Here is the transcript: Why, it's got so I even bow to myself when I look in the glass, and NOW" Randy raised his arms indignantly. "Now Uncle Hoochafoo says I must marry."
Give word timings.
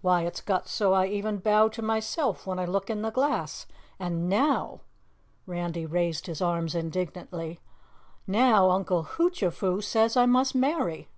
Why, 0.00 0.22
it's 0.22 0.40
got 0.40 0.68
so 0.68 0.94
I 0.94 1.04
even 1.08 1.36
bow 1.36 1.68
to 1.68 1.82
myself 1.82 2.46
when 2.46 2.58
I 2.58 2.64
look 2.64 2.88
in 2.88 3.02
the 3.02 3.10
glass, 3.10 3.66
and 3.98 4.26
NOW" 4.26 4.80
Randy 5.46 5.84
raised 5.84 6.24
his 6.28 6.40
arms 6.40 6.74
indignantly. 6.74 7.60
"Now 8.26 8.70
Uncle 8.70 9.02
Hoochafoo 9.04 9.82
says 9.82 10.16
I 10.16 10.24
must 10.24 10.54
marry." 10.54 11.10